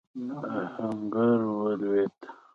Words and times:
آهنګر 0.79 1.39
ولوېد. 1.59 2.17